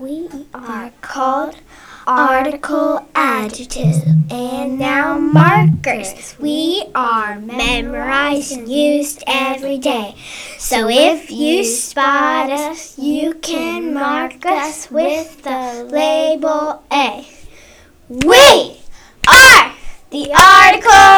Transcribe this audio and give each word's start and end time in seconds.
We 0.00 0.30
are 0.54 0.92
called 1.02 1.56
article 2.06 3.06
adjectives 3.14 3.98
and 4.30 4.78
noun 4.78 5.30
markers. 5.30 6.36
We 6.38 6.84
are 6.94 7.38
memorized 7.38 8.50
and 8.52 8.66
used 8.66 9.22
every 9.26 9.76
day. 9.76 10.14
So 10.56 10.88
if 10.88 11.30
you 11.30 11.64
spot 11.64 12.48
us, 12.48 12.98
you 12.98 13.34
can 13.34 13.92
mark 13.92 14.46
us 14.46 14.90
with 14.90 15.42
the 15.42 15.86
label 15.92 16.82
A. 16.90 17.28
We 18.08 18.80
are 19.28 19.74
the 20.08 20.32
article. 20.32 21.09